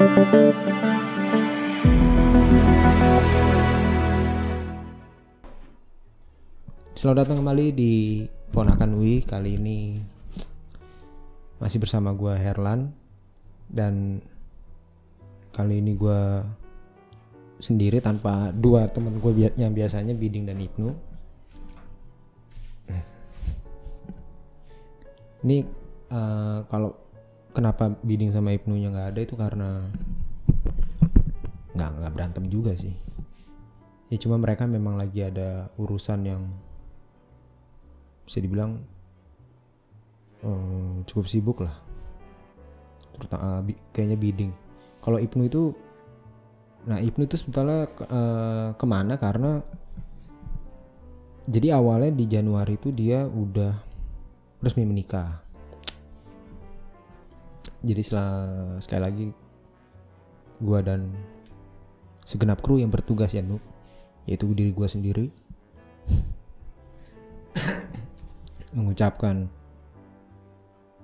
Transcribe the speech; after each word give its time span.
Selamat 0.00 0.16
datang 7.28 7.44
kembali 7.44 7.66
di 7.76 8.24
Ponakan 8.48 8.96
Wi 8.96 9.20
Kali 9.28 9.60
ini 9.60 10.00
masih 11.60 11.84
bersama 11.84 12.16
gue 12.16 12.32
Herlan. 12.32 12.96
Dan 13.68 14.24
kali 15.52 15.84
ini 15.84 15.92
gue 15.92 16.48
sendiri 17.60 18.00
tanpa 18.00 18.56
dua 18.56 18.88
teman 18.88 19.20
gue 19.20 19.32
bi- 19.36 19.52
yang 19.60 19.76
biasanya 19.76 20.16
Biding 20.16 20.48
dan 20.48 20.64
Ibnu. 20.64 20.88
Ini 25.44 25.56
eh, 26.08 26.58
kalau 26.72 27.09
kenapa 27.50 27.94
Biding 28.02 28.30
sama 28.30 28.54
Ibnunya 28.54 28.90
nggak 28.90 29.08
ada 29.14 29.20
itu 29.20 29.34
karena 29.34 29.86
nggak 31.74 31.90
nggak 32.00 32.12
berantem 32.14 32.44
juga 32.50 32.74
sih. 32.74 32.94
Ya 34.10 34.16
cuma 34.18 34.38
mereka 34.42 34.66
memang 34.66 34.98
lagi 34.98 35.22
ada 35.22 35.70
urusan 35.78 36.26
yang 36.26 36.42
bisa 38.26 38.42
dibilang 38.42 38.82
eh, 40.42 40.94
cukup 41.06 41.26
sibuk 41.26 41.58
lah. 41.62 41.76
Terutama 43.18 43.62
bi- 43.62 43.78
kayaknya 43.94 44.18
bidding. 44.18 44.52
Kalau 45.00 45.18
Ibnu 45.18 45.46
itu 45.46 45.74
nah 46.80 46.96
Ibnu 46.96 47.28
itu 47.28 47.36
sebetulnya 47.38 47.86
eh, 47.90 48.68
ke 48.74 48.86
mana? 48.86 49.14
Karena 49.14 49.62
jadi 51.50 51.74
awalnya 51.78 52.14
di 52.14 52.24
Januari 52.30 52.78
itu 52.78 52.94
dia 52.94 53.26
udah 53.26 53.74
resmi 54.60 54.84
menikah 54.86 55.49
jadi 57.80 58.00
setelah 58.04 58.32
sekali 58.80 59.02
lagi 59.02 59.28
gua 60.60 60.84
dan 60.84 61.12
segenap 62.24 62.60
kru 62.60 62.76
yang 62.76 62.92
bertugas 62.92 63.32
ya 63.32 63.40
Nuk 63.40 63.64
yaitu 64.28 64.46
diri 64.52 64.70
gua 64.76 64.86
sendiri 64.86 65.32
mengucapkan 68.76 69.48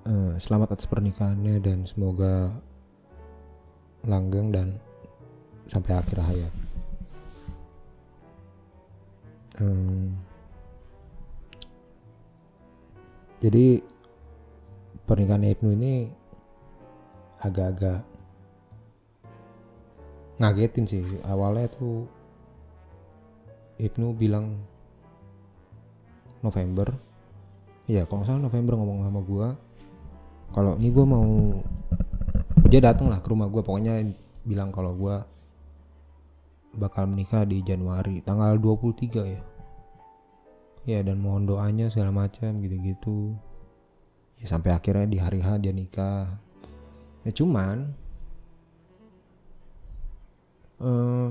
eh, 0.07 0.35
selamat 0.39 0.77
atas 0.79 0.87
pernikahannya 0.87 1.59
dan 1.59 1.89
semoga 1.89 2.55
langgeng 4.07 4.55
dan 4.55 4.79
sampai 5.67 5.99
akhir 5.99 6.19
hayat. 6.23 6.53
Em, 9.59 10.15
jadi 13.43 13.83
pernikahan 15.09 15.49
Ibnu 15.49 15.71
ini 15.75 15.95
agak-agak 17.41 18.05
ngagetin 20.37 20.85
sih 20.85 21.05
awalnya 21.25 21.69
tuh 21.73 22.05
Ibnu 23.77 24.17
bilang 24.17 24.57
November 26.41 26.97
Iya, 27.87 28.03
kalau 28.03 28.23
nggak 28.23 28.29
salah 28.35 28.43
November 28.43 28.75
ngomong 28.83 29.07
sama 29.07 29.21
gua. 29.23 29.49
Kalau 30.51 30.75
ini 30.75 30.91
gua 30.91 31.07
mau 31.07 31.27
dia 32.67 32.83
datang 32.83 33.07
lah 33.07 33.23
ke 33.23 33.31
rumah 33.31 33.47
gua 33.47 33.63
pokoknya 33.63 34.03
bilang 34.43 34.75
kalau 34.75 34.91
gua 34.99 35.23
bakal 36.75 37.07
menikah 37.07 37.47
di 37.47 37.63
Januari 37.63 38.19
tanggal 38.27 38.59
23 38.59 39.23
ya. 39.23 39.43
Ya 40.87 40.99
dan 41.07 41.23
mohon 41.23 41.47
doanya 41.47 41.87
segala 41.87 42.11
macam 42.11 42.59
gitu-gitu. 42.59 43.39
Ya 44.43 44.51
sampai 44.51 44.75
akhirnya 44.75 45.07
di 45.07 45.19
hari 45.23 45.39
H 45.39 45.63
dia 45.63 45.71
nikah. 45.71 46.43
Ya 47.27 47.35
cuman 47.35 47.91
eh 50.79 51.29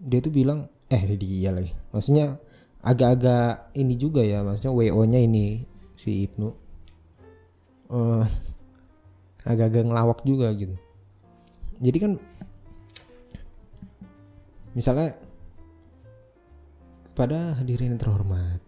dia 0.00 0.18
tuh 0.24 0.32
bilang 0.32 0.72
eh 0.88 1.04
dia 1.20 1.52
lagi. 1.52 1.76
Maksudnya 1.92 2.40
agak-agak 2.80 3.76
ini 3.76 3.94
juga 4.00 4.24
ya 4.24 4.40
maksudnya 4.40 4.72
WO-nya 4.72 5.20
ini 5.20 5.68
si 5.92 6.24
Ibnu. 6.24 6.48
Eh 7.92 8.26
agak-agak 9.44 9.84
ngelawak 9.84 10.24
juga 10.24 10.48
gitu. 10.56 10.72
Jadi 11.80 11.98
kan 12.00 12.12
misalnya 14.72 15.12
kepada 17.04 17.58
hadirin 17.60 17.92
yang 17.92 18.00
terhormat 18.00 18.64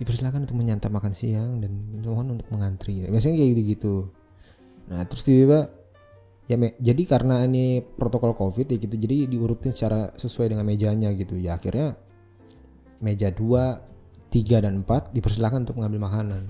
dipersilakan 0.00 0.50
untuk 0.50 0.58
menyantap 0.58 0.90
makan 0.90 1.14
siang 1.14 1.62
dan 1.62 2.02
mohon 2.02 2.34
untuk 2.34 2.50
mengantri. 2.50 3.06
Biasanya 3.06 3.38
kayak 3.38 3.50
gitu-gitu 3.54 4.10
nah 4.90 5.04
terus 5.06 5.22
tiba-tiba 5.22 5.70
ya 6.50 6.56
me- 6.58 6.74
jadi 6.82 7.02
karena 7.06 7.46
ini 7.46 7.82
protokol 7.82 8.34
covid 8.34 8.66
ya 8.70 8.76
gitu 8.80 8.94
jadi 8.98 9.30
diurutin 9.30 9.70
secara 9.70 10.10
sesuai 10.18 10.52
dengan 10.52 10.66
mejanya 10.66 11.14
gitu 11.14 11.38
ya 11.38 11.56
akhirnya 11.56 11.94
meja 13.02 13.34
2, 13.34 14.30
3 14.30 14.62
dan 14.62 14.86
4 14.86 15.10
dipersilakan 15.12 15.66
untuk 15.66 15.76
mengambil 15.82 16.06
makanan. 16.06 16.42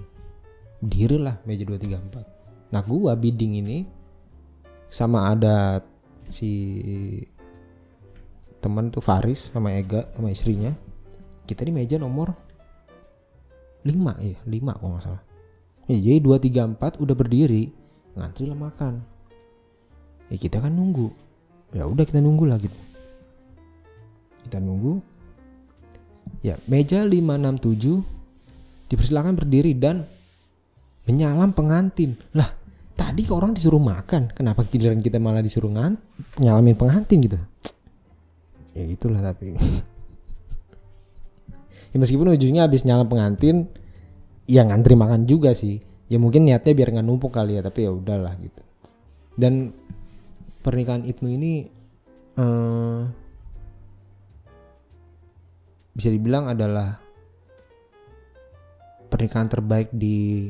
Dirilah 0.84 1.40
meja 1.48 1.64
2, 1.64 1.80
3, 1.80 1.98
4. 1.98 2.28
Nah, 2.70 2.84
gua 2.84 3.16
bidding 3.16 3.58
ini 3.64 3.88
sama 4.92 5.32
ada 5.32 5.80
si 6.28 6.52
teman 8.60 8.92
tuh 8.92 9.02
Faris 9.02 9.50
sama 9.50 9.74
Ega 9.74 10.06
sama 10.12 10.28
istrinya. 10.30 10.76
Kita 11.48 11.64
di 11.66 11.72
meja 11.74 11.96
nomor 11.96 12.36
5 13.82 14.14
ya, 14.22 14.38
5 14.46 14.78
kalau 14.78 14.94
nggak 14.94 15.04
salah. 15.08 15.22
Ya, 15.90 15.98
jadi 15.98 16.18
2, 16.22 16.38
3, 16.38 16.62
4 16.78 17.02
udah 17.02 17.16
berdiri, 17.18 17.74
ngantri 18.18 18.44
lah 18.48 18.58
makan. 18.58 19.00
Ya 20.28 20.36
kita 20.40 20.60
kan 20.60 20.72
nunggu. 20.72 21.12
Ya 21.72 21.88
udah 21.88 22.04
kita 22.04 22.20
nunggu 22.20 22.44
lah 22.48 22.60
gitu. 22.60 22.76
Kita 24.44 24.58
nunggu, 24.58 25.00
Ya, 26.42 26.58
meja 26.66 27.06
567 27.06 28.02
dipersilakan 28.90 29.38
berdiri 29.38 29.78
dan 29.78 30.02
menyalam 31.06 31.54
pengantin. 31.54 32.18
Lah, 32.34 32.50
tadi 32.98 33.30
orang 33.30 33.54
disuruh 33.54 33.78
makan, 33.78 34.34
kenapa 34.34 34.66
giliran 34.66 34.98
kita 34.98 35.22
malah 35.22 35.38
disuruh 35.38 35.70
ngan 35.70 35.94
nyalamin 36.42 36.74
pengantin 36.74 37.22
gitu? 37.22 37.38
Ya 38.72 38.88
itulah 38.88 39.20
tapi. 39.20 39.52
ya 41.92 41.96
meskipun 42.00 42.32
ujungnya 42.32 42.64
habis 42.64 42.88
nyalam 42.88 43.04
pengantin, 43.04 43.68
ya 44.48 44.64
ngantri 44.64 44.96
makan 44.96 45.28
juga 45.28 45.52
sih. 45.52 45.76
Ya 46.12 46.20
mungkin 46.20 46.44
niatnya 46.44 46.76
biar 46.76 46.92
nggak 46.92 47.06
numpuk 47.08 47.32
kali 47.32 47.56
ya, 47.56 47.64
tapi 47.64 47.88
ya 47.88 47.90
udahlah 47.96 48.36
gitu. 48.36 48.60
Dan 49.32 49.72
pernikahan 50.60 51.08
Ibnu 51.08 51.28
ini 51.32 51.52
eh 52.36 53.02
bisa 55.92 56.08
dibilang 56.08 56.48
adalah 56.48 56.96
pernikahan 59.12 59.48
terbaik 59.48 59.92
di 59.92 60.48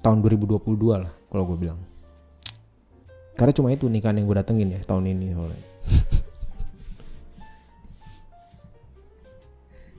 tahun 0.00 0.24
2022 0.24 0.64
lah 0.96 1.12
kalau 1.28 1.44
gue 1.52 1.58
bilang 1.60 1.76
karena 3.36 3.52
cuma 3.52 3.68
itu 3.68 3.84
nikahan 3.92 4.16
yang 4.16 4.24
gue 4.24 4.40
datengin 4.40 4.72
ya 4.72 4.80
tahun 4.88 5.12
ini 5.12 5.36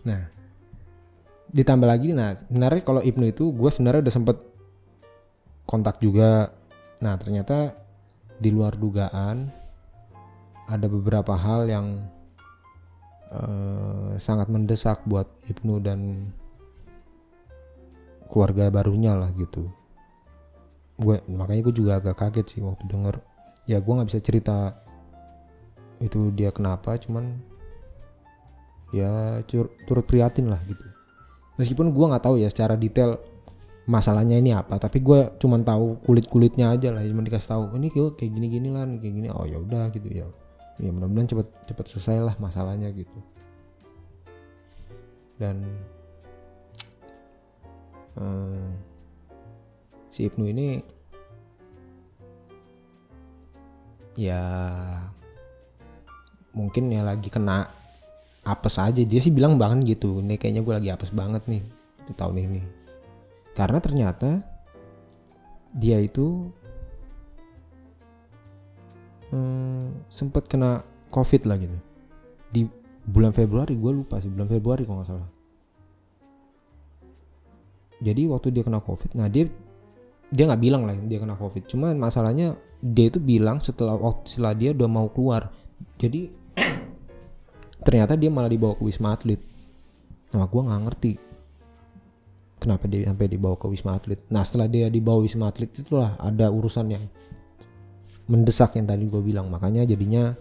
nah 0.10 0.41
ditambah 1.52 1.88
lagi 1.88 2.16
nah 2.16 2.36
sebenarnya 2.36 2.82
kalau 2.84 3.02
Ibnu 3.04 3.28
itu 3.32 3.52
gue 3.52 3.70
sebenarnya 3.70 4.08
udah 4.08 4.16
sempet 4.16 4.38
kontak 5.68 6.00
juga 6.00 6.52
nah 7.04 7.16
ternyata 7.20 7.76
di 8.42 8.50
luar 8.50 8.74
dugaan 8.74 9.52
ada 10.72 10.88
beberapa 10.88 11.36
hal 11.36 11.68
yang 11.68 11.88
eh, 13.36 14.12
sangat 14.16 14.48
mendesak 14.48 15.04
buat 15.04 15.28
Ibnu 15.52 15.84
dan 15.84 16.32
keluarga 18.32 18.72
barunya 18.72 19.12
lah 19.12 19.28
gitu. 19.36 19.68
Gue 20.96 21.20
makanya 21.28 21.68
gue 21.68 21.76
juga 21.76 21.92
agak 22.00 22.16
kaget 22.24 22.48
sih 22.48 22.62
waktu 22.64 22.88
denger. 22.88 23.20
Ya 23.68 23.84
gue 23.84 23.92
nggak 23.92 24.08
bisa 24.08 24.24
cerita 24.24 24.80
itu 26.00 26.32
dia 26.32 26.50
kenapa, 26.56 26.96
cuman 26.96 27.44
ya 28.96 29.44
turut 29.86 30.08
prihatin 30.08 30.48
lah 30.48 30.64
gitu. 30.66 30.88
Meskipun 31.62 31.94
gue 31.94 32.06
nggak 32.10 32.26
tahu 32.26 32.42
ya 32.42 32.50
secara 32.50 32.74
detail 32.74 33.22
masalahnya 33.86 34.42
ini 34.42 34.58
apa, 34.58 34.82
tapi 34.82 35.02
gue 35.06 35.38
cuman 35.38 35.62
tahu 35.62 36.02
kulit 36.02 36.26
kulitnya 36.26 36.74
aja 36.74 36.90
lah, 36.90 37.06
cuma 37.06 37.22
dikasih 37.22 37.50
tahu 37.54 37.64
ini 37.78 37.94
kayak 37.94 38.18
kayak 38.18 38.32
gini 38.34 38.48
gini 38.50 38.70
lah, 38.74 38.90
kayak 38.90 39.14
gini. 39.14 39.28
Oh 39.30 39.46
ya 39.46 39.62
udah 39.62 39.94
gitu 39.94 40.10
ya 40.10 40.26
ya 40.82 40.90
mudah-mudahan 40.90 41.30
cepet 41.30 41.48
cepet 41.70 41.86
selesai 41.94 42.18
lah 42.26 42.36
masalahnya 42.42 42.90
gitu 42.90 43.20
dan 45.38 45.62
eh, 48.18 48.70
si 50.10 50.26
Ibnu 50.26 50.50
ini 50.50 50.82
ya 54.18 54.42
mungkin 56.58 56.90
ya 56.90 57.06
lagi 57.06 57.30
kena 57.30 57.70
apes 58.42 58.76
aja. 58.82 59.02
Dia 59.02 59.20
sih 59.22 59.34
bilang 59.34 59.62
banget 59.62 59.98
gitu 59.98 60.22
ini 60.22 60.38
kayaknya 60.38 60.62
gue 60.66 60.74
lagi 60.74 60.90
apes 60.90 61.14
banget 61.14 61.46
nih 61.46 61.62
di 62.06 62.14
tahun 62.18 62.38
ini. 62.42 62.62
Karena 63.54 63.78
ternyata 63.78 64.42
dia 65.72 65.98
itu 66.02 66.50
eh, 69.32 69.88
sempet 70.10 70.50
kena 70.50 70.82
covid 71.14 71.46
lah 71.46 71.58
gitu. 71.60 71.78
Di 72.52 72.62
bulan 73.06 73.34
Februari 73.34 73.78
gue 73.78 73.92
lupa 73.92 74.22
sih 74.22 74.30
bulan 74.30 74.50
Februari 74.50 74.84
kalau 74.86 75.02
nggak 75.02 75.10
salah. 75.10 75.30
Jadi 78.02 78.22
waktu 78.26 78.50
dia 78.50 78.66
kena 78.66 78.82
covid 78.82 79.14
nah 79.14 79.30
dia 79.30 79.46
dia 80.32 80.48
nggak 80.48 80.64
bilang 80.64 80.88
lah 80.88 80.96
dia 80.96 81.20
kena 81.22 81.38
covid. 81.38 81.70
Cuman 81.70 82.00
masalahnya 82.00 82.58
dia 82.82 83.12
itu 83.12 83.22
bilang 83.22 83.62
setelah 83.62 84.00
setelah 84.26 84.58
dia 84.58 84.74
udah 84.74 84.90
mau 84.90 85.08
keluar. 85.12 85.52
Jadi 86.02 86.41
ternyata 87.82 88.14
dia 88.14 88.30
malah 88.30 88.50
dibawa 88.50 88.78
ke 88.78 88.84
wisma 88.86 89.14
atlet. 89.14 89.42
Nah 90.32 90.46
gue 90.46 90.62
nggak 90.62 90.82
ngerti 90.88 91.12
kenapa 92.62 92.86
dia 92.86 93.10
sampai 93.10 93.28
dibawa 93.28 93.56
ke 93.58 93.66
wisma 93.66 93.98
atlet. 93.98 94.22
Nah 94.30 94.46
setelah 94.46 94.70
dia 94.70 94.88
dibawa 94.88 95.26
wisma 95.26 95.50
atlet 95.50 95.70
itulah 95.74 96.14
ada 96.22 96.48
urusan 96.54 96.94
yang 96.94 97.04
mendesak 98.30 98.78
yang 98.78 98.86
tadi 98.86 99.10
gue 99.10 99.22
bilang. 99.22 99.50
Makanya 99.50 99.84
jadinya 99.90 100.32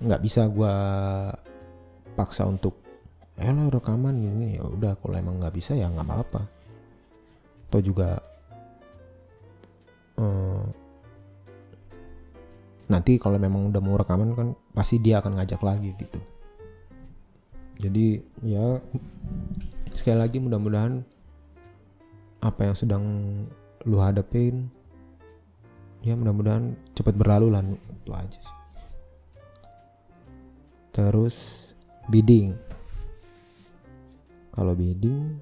nggak 0.00 0.20
bisa 0.24 0.48
gue 0.48 0.74
paksa 2.16 2.48
untuk 2.48 2.80
eh 3.36 3.50
lo 3.52 3.68
rekaman 3.68 4.16
gini. 4.16 4.56
Ya 4.56 4.64
udah 4.64 4.96
kalau 4.96 5.14
emang 5.20 5.36
nggak 5.36 5.54
bisa 5.54 5.76
ya 5.76 5.92
nggak 5.92 6.06
apa-apa. 6.08 6.42
Atau 7.68 7.80
juga 7.84 8.24
eh, 10.16 10.64
nanti 12.88 13.20
kalau 13.20 13.36
memang 13.36 13.68
udah 13.68 13.80
mau 13.84 14.00
rekaman 14.00 14.32
kan 14.32 14.48
pasti 14.72 15.00
dia 15.00 15.20
akan 15.20 15.40
ngajak 15.40 15.60
lagi 15.64 15.92
gitu 15.96 16.33
jadi 17.78 18.22
ya 18.46 18.78
sekali 19.94 20.18
lagi 20.18 20.38
mudah-mudahan 20.38 21.02
apa 22.44 22.60
yang 22.70 22.76
sedang 22.76 23.04
lu 23.88 23.96
hadapin 24.00 24.68
ya 26.04 26.12
mudah-mudahan 26.12 26.76
cepat 26.92 27.16
berlalu 27.16 27.48
lah 27.48 27.64
itu 27.64 28.12
aja 28.12 28.38
sih. 28.38 28.58
Terus 30.92 31.36
bidding. 32.06 32.52
Kalau 34.54 34.76
bidding 34.76 35.40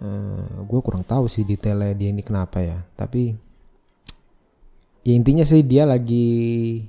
uh, 0.00 0.64
gue 0.64 0.80
kurang 0.80 1.04
tahu 1.04 1.26
sih 1.26 1.44
detailnya 1.44 1.92
dia 1.92 2.08
ini 2.14 2.22
kenapa 2.22 2.62
ya. 2.62 2.78
Tapi 2.94 3.34
ya 5.02 5.12
intinya 5.12 5.42
sih 5.42 5.66
dia 5.66 5.82
lagi 5.82 6.86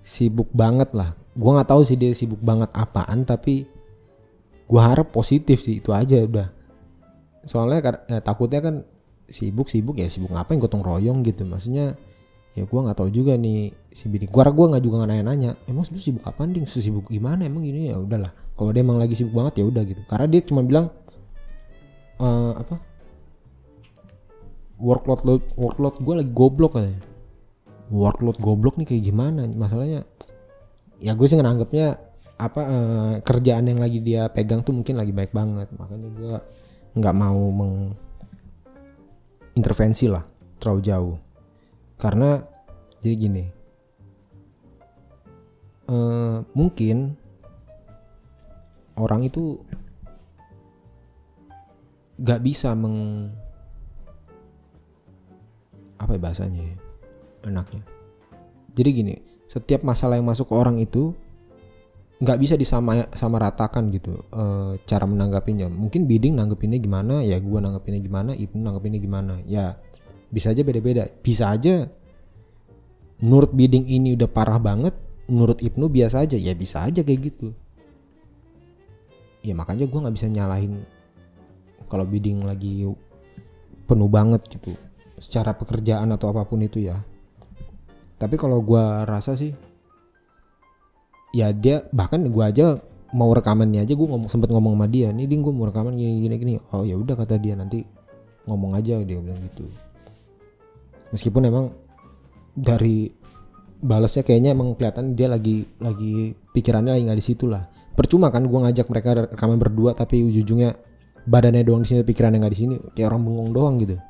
sibuk 0.00 0.48
banget 0.56 0.88
lah 0.96 1.12
gue 1.38 1.50
nggak 1.54 1.70
tahu 1.70 1.86
sih 1.86 1.94
dia 1.94 2.10
sibuk 2.10 2.42
banget 2.42 2.66
apaan 2.74 3.22
tapi 3.22 3.62
gue 4.68 4.80
harap 4.82 5.14
positif 5.14 5.62
sih 5.62 5.78
itu 5.78 5.94
aja 5.94 6.18
udah. 6.26 6.50
Soalnya 7.46 8.02
ya, 8.10 8.18
takutnya 8.18 8.60
kan 8.60 8.74
sibuk 9.30 9.70
sibuk 9.70 9.96
ya 10.02 10.10
sibuk 10.10 10.34
ngapain 10.34 10.58
gotong 10.58 10.82
royong 10.82 11.22
gitu. 11.22 11.46
Maksudnya 11.46 11.94
ya 12.58 12.66
gue 12.66 12.80
nggak 12.82 12.98
tahu 12.98 13.08
juga 13.14 13.38
nih 13.38 13.70
si 13.94 14.10
bini. 14.10 14.26
Gue 14.26 14.42
gue 14.42 14.66
nggak 14.66 14.82
juga 14.82 15.06
nanya 15.06 15.24
nanya 15.24 15.50
emang 15.70 15.86
lu 15.86 16.00
sibuk 16.02 16.26
apa 16.26 16.42
ding? 16.50 16.66
Sibuk 16.66 17.06
gimana? 17.06 17.46
Emang 17.46 17.62
gini? 17.62 17.94
Ya 17.94 17.96
udahlah. 17.96 18.34
Kalau 18.58 18.74
dia 18.74 18.82
emang 18.82 18.98
lagi 18.98 19.14
sibuk 19.14 19.38
banget 19.38 19.62
ya 19.62 19.64
udah 19.70 19.82
gitu. 19.86 20.02
Karena 20.10 20.26
dia 20.26 20.40
cuma 20.42 20.66
bilang 20.66 20.90
uh, 22.18 22.58
apa 22.58 22.76
workload 24.82 25.22
load, 25.22 25.42
workload 25.54 25.94
gue 26.02 26.14
lagi 26.18 26.30
goblok 26.34 26.74
aja 26.78 27.08
workload 27.88 28.36
goblok 28.38 28.76
nih 28.76 28.86
kayak 28.86 29.02
gimana? 29.08 29.48
Masalahnya 29.48 30.04
ya 30.98 31.14
gue 31.14 31.26
sih 31.26 31.38
nganggapnya 31.38 31.98
apa 32.38 32.62
uh, 32.62 33.18
kerjaan 33.22 33.66
yang 33.66 33.82
lagi 33.82 33.98
dia 33.98 34.30
pegang 34.30 34.62
tuh 34.62 34.74
mungkin 34.74 34.94
lagi 34.98 35.10
baik 35.10 35.34
banget. 35.34 35.68
Makanya 35.74 36.08
gue 36.14 36.40
nggak 36.98 37.14
mau 37.14 37.50
mengintervensi 39.54 40.06
lah 40.10 40.22
terlalu 40.58 40.80
jauh. 40.82 41.18
Karena 41.98 42.38
jadi 43.02 43.14
gini 43.14 43.44
uh, 45.88 46.44
mungkin 46.54 47.16
orang 48.98 49.26
itu 49.26 49.62
gak 52.18 52.42
bisa 52.42 52.74
meng 52.74 53.30
apa 55.98 56.14
ya 56.14 56.20
bahasanya 56.22 56.62
ya, 56.62 56.76
enaknya. 57.46 57.82
Jadi 58.74 58.90
gini 58.94 59.14
setiap 59.48 59.80
masalah 59.82 60.20
yang 60.20 60.28
masuk 60.28 60.52
ke 60.52 60.54
orang 60.54 60.76
itu 60.78 61.16
nggak 62.18 62.38
bisa 62.38 62.54
disama 62.58 63.06
sama 63.14 63.38
ratakan 63.38 63.88
gitu 63.88 64.12
e, 64.30 64.76
cara 64.84 65.08
menanggapinya. 65.08 65.72
Mungkin 65.72 66.04
bidding 66.04 66.36
nanggepinnya 66.36 66.78
gimana 66.78 67.24
ya 67.24 67.40
gua 67.40 67.64
nanggepinnya 67.64 68.00
gimana 68.04 68.30
ibnu 68.36 68.60
nanggepinnya 68.60 69.00
gimana. 69.00 69.34
Ya 69.48 69.80
bisa 70.28 70.52
aja 70.52 70.60
beda-beda. 70.60 71.08
Bisa 71.24 71.48
aja 71.48 71.88
menurut 73.18 73.50
bidding 73.56 73.88
ini 73.88 74.14
udah 74.14 74.28
parah 74.30 74.60
banget 74.60 74.94
menurut 75.28 75.60
Ibnu 75.60 75.88
biasa 75.88 76.28
aja. 76.28 76.36
Ya 76.36 76.52
bisa 76.52 76.84
aja 76.84 77.00
kayak 77.00 77.32
gitu. 77.32 77.56
Ya 79.40 79.56
makanya 79.56 79.88
gue 79.88 79.98
nggak 79.98 80.16
bisa 80.16 80.28
nyalahin 80.28 80.82
kalau 81.88 82.04
bidding 82.04 82.44
lagi 82.44 82.84
penuh 83.88 84.10
banget 84.12 84.44
gitu 84.52 84.76
secara 85.16 85.56
pekerjaan 85.56 86.12
atau 86.12 86.30
apa 86.30 86.44
pun 86.44 86.60
itu 86.60 86.84
ya 86.84 87.00
tapi 88.18 88.34
kalau 88.34 88.58
gue 88.60 88.84
rasa 89.06 89.38
sih 89.38 89.54
ya 91.30 91.54
dia 91.54 91.86
bahkan 91.94 92.26
gue 92.26 92.44
aja 92.44 92.82
mau 93.14 93.30
rekamannya 93.32 93.86
aja 93.86 93.94
gue 93.96 94.08
ngomong 94.08 94.28
sempet 94.28 94.52
ngomong 94.52 94.76
sama 94.76 94.86
dia 94.90 95.14
nih 95.14 95.24
ding 95.24 95.40
gue 95.40 95.54
mau 95.54 95.64
rekaman 95.70 95.96
gini 95.96 96.28
gini 96.28 96.34
gini. 96.36 96.52
Oh 96.74 96.84
ya 96.84 96.98
udah 96.98 97.16
kata 97.16 97.40
dia 97.40 97.56
nanti 97.56 97.86
ngomong 98.44 98.76
aja 98.76 99.00
dia 99.00 99.16
bilang 99.16 99.40
gitu. 99.40 99.64
Meskipun 101.14 101.48
emang 101.48 101.72
dari 102.52 103.08
balasnya 103.78 104.26
kayaknya 104.26 104.52
emang 104.52 104.76
kelihatan 104.76 105.16
dia 105.16 105.30
lagi 105.30 105.64
lagi 105.80 106.34
pikirannya 106.52 106.98
lagi 106.98 107.04
nggak 107.08 107.20
di 107.22 107.26
situ 107.26 107.48
lah. 107.48 107.64
Percuma 107.96 108.28
kan 108.28 108.44
gue 108.44 108.58
ngajak 108.60 108.86
mereka 108.92 109.08
rekaman 109.32 109.56
berdua 109.56 109.96
tapi 109.96 110.20
ujung-ujungnya 110.28 110.76
badannya 111.24 111.64
doang 111.64 111.84
di 111.84 111.96
sini 111.96 112.00
pikirannya 112.04 112.40
nggak 112.40 112.54
di 112.54 112.60
sini 112.60 112.74
kayak 112.92 113.12
orang 113.12 113.20
bengong 113.24 113.50
doang 113.52 113.74
gitu 113.80 114.00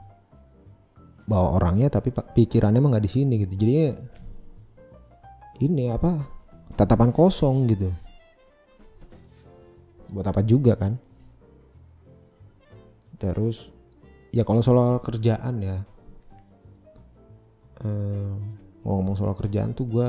bawa 1.29 1.61
orangnya 1.61 1.93
tapi 1.93 2.09
pikirannya 2.09 2.81
emang 2.81 2.97
nggak 2.97 3.05
di 3.05 3.13
sini 3.13 3.35
gitu. 3.45 3.53
Jadi 3.53 3.75
ini 5.61 5.93
apa 5.93 6.25
tatapan 6.73 7.13
kosong 7.13 7.69
gitu. 7.69 7.93
Buat 10.09 10.33
apa 10.33 10.41
juga 10.41 10.73
kan? 10.73 10.97
Terus 13.21 13.69
ya 14.33 14.41
kalau 14.49 14.65
soal 14.65 15.05
kerjaan 15.05 15.61
ya 15.61 15.77
eh, 17.85 18.33
ngomong 18.89 19.13
soal 19.13 19.37
kerjaan 19.37 19.77
tuh 19.77 19.85
gue 19.85 20.09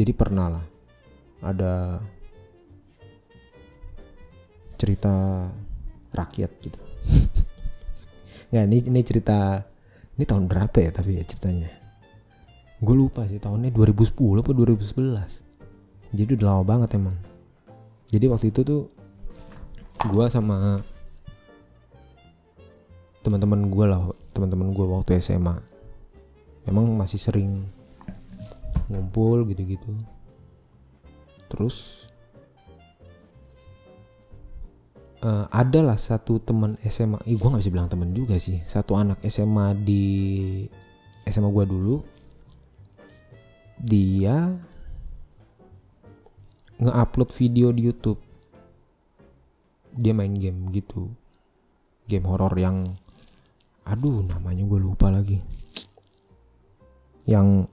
jadi 0.00 0.16
pernah 0.16 0.48
lah. 0.48 0.66
Ada 1.44 2.00
cerita 4.80 5.44
rakyat 6.16 6.50
gitu. 6.64 6.80
Ya 8.48 8.64
ini 8.64 8.80
ini 8.80 9.04
cerita 9.04 9.68
ini 10.18 10.26
tahun 10.26 10.50
berapa 10.50 10.74
ya 10.82 10.90
tapi 10.90 11.14
ya 11.14 11.22
ceritanya? 11.22 11.70
Gue 12.82 12.94
lupa 12.98 13.22
sih 13.30 13.38
tahunnya 13.38 13.70
2010 13.70 14.18
atau 14.18 14.50
2011 14.50 15.46
jadi 16.10 16.30
udah 16.34 16.46
lama 16.50 16.64
banget 16.64 16.98
emang. 16.98 17.14
Jadi 18.08 18.26
waktu 18.26 18.50
itu 18.50 18.66
tuh 18.66 18.82
gue 20.08 20.24
sama 20.26 20.82
teman-teman 23.22 23.68
gue 23.68 23.84
lah 23.86 24.08
teman-teman 24.32 24.72
gue 24.72 24.86
waktu 24.88 25.22
SMA 25.22 25.54
emang 26.64 26.96
masih 26.96 27.20
sering 27.20 27.68
ngumpul 28.88 29.44
gitu-gitu. 29.46 29.92
Terus 31.52 32.07
uh, 35.22 35.46
ada 35.50 35.80
lah 35.82 35.98
satu 35.98 36.42
teman 36.42 36.78
SMA, 36.86 37.18
ih 37.26 37.38
gue 37.38 37.48
nggak 37.48 37.62
bisa 37.62 37.74
bilang 37.74 37.90
temen 37.90 38.10
juga 38.14 38.36
sih, 38.36 38.62
satu 38.66 38.94
anak 38.94 39.22
SMA 39.26 39.74
di 39.82 40.04
SMA 41.26 41.50
gue 41.50 41.64
dulu, 41.66 41.96
dia 43.78 44.54
nge-upload 46.78 47.30
video 47.34 47.74
di 47.74 47.82
YouTube, 47.86 48.20
dia 49.94 50.14
main 50.14 50.34
game 50.34 50.70
gitu, 50.70 51.10
game 52.06 52.26
horor 52.26 52.54
yang, 52.54 52.86
aduh 53.86 54.22
namanya 54.22 54.62
gue 54.62 54.78
lupa 54.78 55.10
lagi, 55.10 55.42
yang 57.28 57.68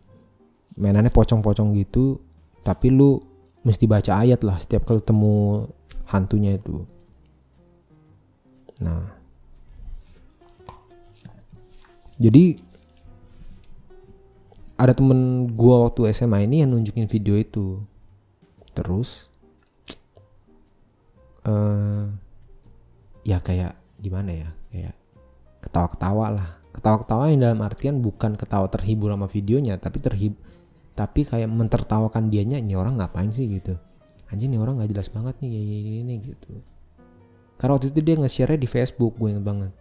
mainannya 0.76 1.12
pocong-pocong 1.12 1.72
gitu 1.80 2.20
tapi 2.62 2.92
lu 2.92 3.24
mesti 3.64 3.88
baca 3.88 4.20
ayat 4.22 4.44
lah 4.44 4.60
setiap 4.60 4.84
kali 4.84 5.00
ketemu 5.00 5.66
hantunya 6.12 6.60
itu 6.60 6.84
nah. 8.84 9.16
Jadi 12.16 12.56
ada 14.76 14.92
temen 14.96 15.52
gua 15.52 15.88
waktu 15.88 16.12
SMA 16.16 16.48
ini 16.48 16.64
yang 16.64 16.72
nunjukin 16.72 17.08
video 17.08 17.36
itu. 17.36 17.80
Terus 18.76 19.32
uh, 21.48 22.12
ya 23.24 23.40
kayak 23.40 23.76
gimana 24.00 24.32
ya? 24.32 24.50
Kayak 24.72 24.96
ketawa-ketawa 25.64 26.26
lah. 26.40 26.50
Ketawa-ketawa 26.76 27.32
yang 27.32 27.40
dalam 27.40 27.60
artian 27.64 28.04
bukan 28.04 28.36
ketawa 28.36 28.68
terhibur 28.68 29.16
sama 29.16 29.32
videonya 29.32 29.80
tapi 29.80 30.04
terhib 30.04 30.36
tapi 30.96 31.28
kayak 31.28 31.52
mentertawakan 31.52 32.32
dianya 32.32 32.60
ini 32.60 32.76
orang 32.76 33.00
ngapain 33.00 33.32
sih? 33.32 33.48
gitu. 33.48 33.76
Anjing 34.32 34.56
ini 34.56 34.60
orang 34.60 34.80
nggak 34.80 34.92
jelas 34.92 35.08
banget 35.12 35.40
nih 35.44 35.50
gini, 35.52 35.80
gini 36.04 36.14
gitu 36.32 36.75
karena 37.56 37.72
waktu 37.80 37.92
itu 37.92 38.00
dia 38.04 38.16
nge-share 38.20 38.60
di 38.60 38.68
Facebook 38.68 39.16
gue 39.16 39.32
inget 39.32 39.46
banget. 39.46 39.72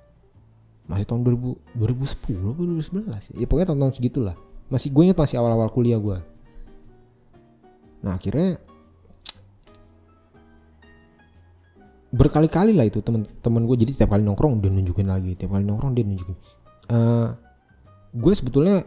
Masih 0.84 1.08
tahun 1.08 1.24
2000, 1.24 1.80
2010 1.80 2.52
atau 2.52 2.64
2011 2.68 3.40
ya? 3.40 3.46
Pokoknya 3.48 3.68
tahun-tahun 3.72 3.94
segitulah. 3.96 4.36
Masih 4.68 4.92
gue 4.92 5.02
inget 5.08 5.18
masih 5.18 5.36
awal-awal 5.40 5.68
kuliah 5.72 6.00
gue 6.00 6.18
nah 8.04 8.20
akhirnya 8.20 8.60
berkali-kali 12.12 12.76
lah 12.76 12.86
itu 12.86 13.00
temen-temen 13.00 13.62
gue 13.64 13.76
jadi 13.80 13.90
setiap 13.96 14.14
kali 14.14 14.22
nongkrong 14.22 14.62
dia 14.62 14.70
nunjukin 14.70 15.10
lagi. 15.10 15.34
Tiap 15.34 15.50
kali 15.50 15.66
nongkrong 15.66 15.98
dia 15.98 16.06
nunjukin. 16.06 16.36
Uh, 16.86 17.34
gue 18.14 18.32
sebetulnya 18.38 18.86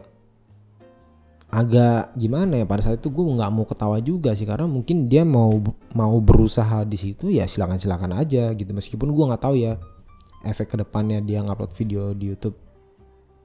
agak 1.48 2.12
gimana 2.12 2.60
ya 2.60 2.66
pada 2.68 2.84
saat 2.84 3.00
itu 3.00 3.08
gue 3.08 3.24
nggak 3.24 3.52
mau 3.52 3.64
ketawa 3.64 3.96
juga 4.04 4.36
sih 4.36 4.44
karena 4.44 4.68
mungkin 4.68 5.08
dia 5.08 5.24
mau 5.24 5.56
mau 5.96 6.16
berusaha 6.20 6.84
di 6.84 7.00
situ 7.00 7.32
ya 7.32 7.48
silakan 7.48 7.80
silakan 7.80 8.12
aja 8.16 8.52
gitu. 8.52 8.68
Meskipun 8.72 9.08
gue 9.16 9.24
nggak 9.24 9.42
tahu 9.42 9.56
ya 9.56 9.80
efek 10.44 10.76
ke 10.76 10.76
depannya 10.84 11.24
dia 11.24 11.40
ngupload 11.40 11.72
video 11.72 12.12
di 12.12 12.36
YouTube 12.36 12.56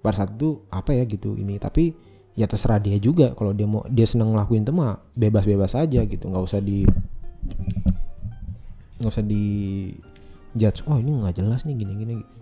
pada 0.04 0.20
saat 0.20 0.36
itu 0.36 0.68
apa 0.68 0.92
ya 0.92 1.08
gitu 1.08 1.40
ini. 1.40 1.56
Tapi 1.56 1.96
ya 2.36 2.44
terserah 2.44 2.84
dia 2.84 3.00
juga 3.00 3.32
kalau 3.38 3.56
dia 3.56 3.70
mau 3.70 3.88
dia 3.88 4.04
seneng 4.04 4.36
ngelakuin 4.36 4.68
itu 4.68 4.74
mah 4.76 5.00
bebas 5.16 5.48
bebas 5.48 5.72
aja 5.80 6.04
gitu. 6.04 6.28
Nggak 6.28 6.44
usah 6.44 6.60
di 6.60 6.84
nggak 9.00 9.12
usah 9.12 9.24
di 9.24 9.46
judge 10.54 10.86
oh 10.88 11.00
ini 11.02 11.12
nggak 11.12 11.44
jelas 11.44 11.66
nih 11.66 11.76
gini 11.76 11.94
gini 11.98 12.14
gitu 12.22 12.36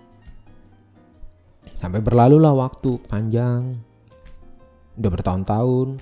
sampai 1.81 1.97
berlalu 2.03 2.37
lah 2.37 2.53
waktu 2.53 3.01
panjang 3.09 3.81
udah 4.97 5.09
bertahun-tahun. 5.11 6.01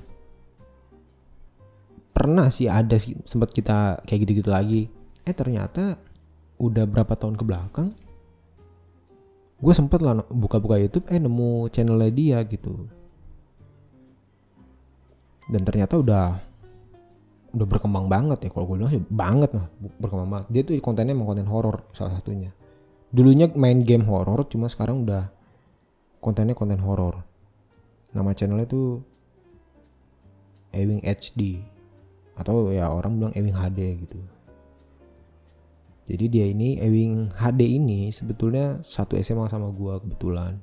Pernah 2.16 2.48
sih 2.52 2.68
ada 2.68 2.96
sih 3.00 3.16
sempat 3.24 3.54
kita 3.54 4.04
kayak 4.04 4.20
gitu-gitu 4.26 4.50
lagi. 4.50 4.88
Eh 5.24 5.36
ternyata 5.36 6.00
udah 6.60 6.84
berapa 6.84 7.16
tahun 7.16 7.40
ke 7.40 7.44
belakang 7.48 7.96
gue 9.60 9.74
sempet 9.76 10.00
lah 10.00 10.24
buka-buka 10.32 10.80
YouTube 10.80 11.08
eh 11.12 11.20
nemu 11.20 11.68
channelnya 11.68 12.12
dia 12.12 12.40
gitu. 12.48 12.88
Dan 15.50 15.62
ternyata 15.68 16.00
udah 16.00 16.40
udah 17.50 17.66
berkembang 17.66 18.06
banget 18.06 18.46
ya 18.46 18.50
kalau 18.54 18.70
gue 18.70 18.76
bilang 18.78 18.94
sih 18.94 19.04
banget 19.04 19.52
lah 19.60 19.68
berkembang 20.00 20.30
banget. 20.32 20.48
Dia 20.48 20.62
tuh 20.64 20.74
kontennya 20.80 21.12
emang 21.12 21.28
konten 21.28 21.50
horor 21.52 21.84
salah 21.92 22.16
satunya. 22.16 22.56
Dulunya 23.12 23.52
main 23.52 23.84
game 23.84 24.08
horor 24.08 24.48
cuma 24.48 24.72
sekarang 24.72 25.04
udah 25.04 25.28
kontennya 26.24 26.56
konten 26.56 26.80
horor 26.80 27.20
nama 28.14 28.34
channelnya 28.34 28.66
tuh 28.66 29.02
Ewing 30.70 31.02
HD 31.02 31.62
atau 32.38 32.70
ya 32.70 32.88
orang 32.90 33.18
bilang 33.18 33.34
Ewing 33.34 33.58
HD 33.58 33.80
gitu. 34.06 34.20
Jadi 36.10 36.26
dia 36.26 36.46
ini 36.50 36.82
Ewing 36.82 37.30
HD 37.34 37.78
ini 37.78 38.10
sebetulnya 38.10 38.82
satu 38.82 39.14
SMA 39.22 39.46
sama 39.50 39.70
gue 39.70 39.94
kebetulan. 40.02 40.58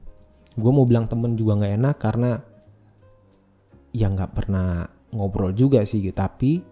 Gue 0.59 0.73
mau 0.73 0.88
bilang 0.88 1.07
temen 1.07 1.38
juga 1.38 1.59
nggak 1.62 1.75
enak 1.79 1.97
karena 2.00 2.31
ya 3.95 4.11
nggak 4.11 4.33
pernah 4.35 4.88
ngobrol 5.15 5.55
juga 5.55 5.87
sih 5.87 6.03
gitu. 6.03 6.17
Tapi 6.17 6.65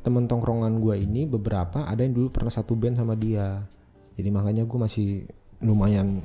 temen 0.00 0.24
tongkrongan 0.24 0.80
gue 0.80 1.04
ini 1.04 1.28
beberapa 1.28 1.84
ada 1.84 2.00
yang 2.00 2.16
dulu 2.16 2.32
pernah 2.32 2.52
satu 2.52 2.72
band 2.72 2.96
sama 2.96 3.12
dia. 3.12 3.68
Jadi 4.16 4.28
makanya 4.32 4.64
gue 4.64 4.78
masih 4.80 5.28
lumayan 5.60 6.22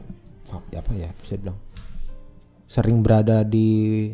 apa 0.53 0.91
ya 0.93 1.09
bisa 1.19 1.35
bilang 1.39 1.57
sering 2.65 3.03
berada 3.03 3.43
di 3.43 4.09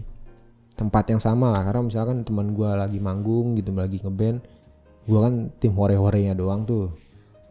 tempat 0.79 1.11
yang 1.11 1.21
sama 1.21 1.51
lah. 1.51 1.63
Karena 1.67 1.83
misalkan 1.83 2.23
teman 2.23 2.55
gue 2.55 2.69
lagi 2.69 2.99
manggung 3.03 3.59
gitu 3.59 3.75
lagi 3.75 3.99
ngeband 3.99 4.39
gue 5.09 5.19
kan 5.19 5.49
tim 5.57 5.73
hore-horenya 5.73 6.37
doang 6.37 6.63
tuh. 6.69 6.93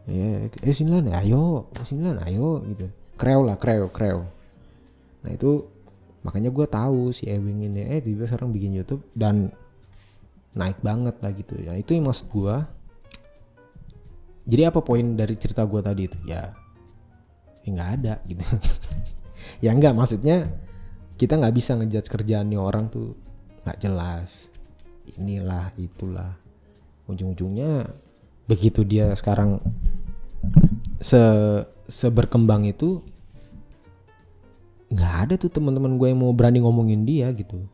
Ya 0.07 0.47
eh 0.47 0.73
sini 0.73 1.03
lah 1.03 1.21
ayo 1.21 1.67
sini 1.83 2.07
lah 2.09 2.23
ayo 2.25 2.63
gitu. 2.71 2.87
Kreo 3.19 3.43
lah 3.43 3.59
kreo 3.59 3.91
kreo. 3.91 4.23
Nah 5.27 5.31
itu 5.35 5.67
makanya 6.23 6.49
gue 6.49 6.65
tahu 6.65 7.11
si 7.11 7.27
Ewing 7.27 7.67
ini 7.67 7.83
eh 7.83 7.99
tiba 7.99 8.23
sekarang 8.23 8.55
bikin 8.55 8.75
YouTube 8.75 9.03
dan 9.11 9.51
naik 10.55 10.79
banget 10.79 11.19
lah 11.19 11.31
gitu. 11.35 11.59
Ya 11.59 11.75
itu 11.75 11.93
yang 11.93 12.07
maksud 12.07 12.31
gue 12.31 12.55
jadi 14.49 14.73
apa 14.73 14.81
poin 14.81 15.13
dari 15.13 15.35
cerita 15.37 15.61
gue 15.67 15.81
tadi 15.83 16.09
itu? 16.09 16.17
Ya 16.25 16.55
ya 17.67 17.69
nggak 17.75 17.89
ada 17.99 18.13
gitu. 18.25 18.43
Ya 19.63 19.71
nggak 19.71 19.95
maksudnya 19.95 20.51
kita 21.19 21.35
nggak 21.35 21.51
bisa 21.51 21.75
ngejudge 21.75 22.07
kerjaannya 22.07 22.55
orang 22.55 22.87
tuh 22.87 23.11
nggak 23.67 23.79
jelas. 23.83 24.47
Inilah 25.19 25.75
itulah. 25.75 26.39
Ujung-ujungnya 27.11 27.91
begitu 28.47 28.87
dia 28.87 29.11
sekarang 29.19 29.59
se 31.03 31.19
seberkembang 31.91 32.65
itu 32.65 33.03
nggak 34.89 35.13
ada 35.27 35.33
tuh 35.35 35.51
teman-teman 35.51 35.99
gue 35.99 36.07
yang 36.07 36.23
mau 36.23 36.31
berani 36.31 36.63
ngomongin 36.63 37.03
dia 37.03 37.27
gitu. 37.35 37.67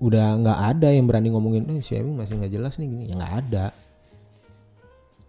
Udah 0.00 0.32
nggak 0.40 0.58
ada 0.74 0.88
yang 0.96 1.04
berani 1.04 1.28
ngomongin 1.28 1.68
eh 1.76 1.84
si 1.84 1.92
Emi 1.92 2.16
masih 2.16 2.40
nggak 2.40 2.56
jelas 2.56 2.80
nih 2.80 2.88
gini. 2.88 3.04
Ya 3.12 3.20
nggak 3.20 3.34
ada. 3.46 3.66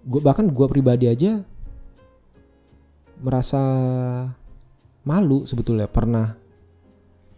Gue 0.08 0.24
bahkan 0.24 0.48
gue 0.48 0.67
pribadi 0.72 1.12
aja 1.12 1.43
merasa 3.20 3.60
malu 5.03 5.43
sebetulnya. 5.43 5.91
Pernah 5.91 6.42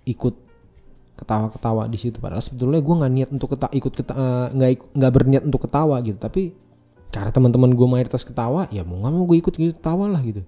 ikut 0.06 0.36
ketawa-ketawa 1.16 1.88
di 1.88 1.98
situ. 1.98 2.20
Padahal 2.20 2.44
sebetulnya 2.44 2.80
gue 2.84 2.96
nggak 2.96 3.14
niat 3.14 3.30
untuk 3.32 3.56
keta 3.56 3.68
ikut 3.72 3.94
eh, 4.04 4.48
nggak 4.54 4.70
nggak 4.94 5.12
berniat 5.12 5.44
untuk 5.48 5.66
ketawa 5.66 6.00
gitu. 6.04 6.18
Tapi 6.20 6.54
karena 7.10 7.32
teman-teman 7.32 7.72
gue 7.72 7.88
mayoritas 7.88 8.28
ketawa 8.28 8.68
ya 8.70 8.84
mau 8.84 9.00
nggak 9.00 9.14
mau 9.16 9.24
gue 9.24 9.38
ikut 9.40 9.54
gitu 9.56 9.74
ketawa 9.74 10.12
lah 10.12 10.22
gitu. 10.22 10.44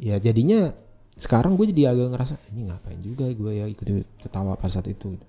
Ya 0.00 0.16
jadinya 0.16 0.72
sekarang 1.18 1.58
gue 1.58 1.66
jadi 1.74 1.92
agak 1.92 2.14
ngerasa 2.14 2.34
ini 2.54 2.70
ngapain 2.70 3.00
juga 3.02 3.26
gue 3.28 3.52
ya 3.52 3.66
ikut 3.66 3.86
ketawa 4.22 4.56
pada 4.56 4.72
saat 4.72 4.88
itu 4.88 5.18
gitu. 5.18 5.26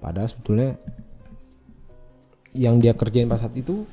Padahal 0.00 0.30
sebetulnya 0.30 0.78
yang 2.56 2.80
dia 2.80 2.96
kerjain 2.96 3.28
pas 3.28 3.42
saat 3.42 3.52
itu 3.52 3.84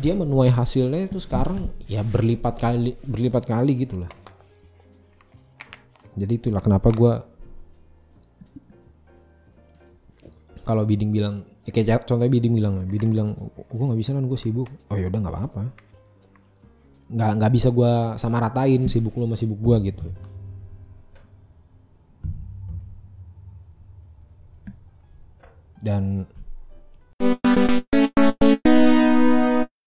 dia 0.00 0.16
menuai 0.16 0.48
hasilnya 0.48 1.10
itu 1.10 1.20
sekarang 1.20 1.68
ya 1.84 2.00
berlipat 2.00 2.56
kali 2.56 2.96
berlipat 3.04 3.44
kali 3.44 3.76
gitulah. 3.84 4.08
Jadi 6.12 6.32
itulah 6.36 6.60
kenapa 6.60 6.92
gue 6.92 7.12
kalau 10.62 10.86
bidding 10.86 11.10
bilang 11.10 11.42
ya 11.66 11.70
kayak 11.74 12.06
contohnya 12.06 12.30
bidding 12.30 12.54
bilang 12.54 12.86
bidding 12.86 13.10
bilang 13.10 13.34
gue 13.56 13.84
nggak 13.86 14.00
bisa 14.00 14.12
kan 14.12 14.24
gue 14.28 14.38
sibuk. 14.38 14.68
Oh 14.92 14.96
ya 14.98 15.08
udah 15.08 15.20
nggak 15.24 15.34
apa-apa. 15.34 15.62
Nggak 17.12 17.30
nggak 17.40 17.52
bisa 17.52 17.68
gue 17.72 17.92
sama 18.20 18.38
ratain 18.40 18.82
sibuk 18.86 19.16
lo 19.16 19.24
sama 19.26 19.36
sibuk 19.40 19.60
gue 19.60 19.76
gitu. 19.90 20.06
Dan 25.82 26.28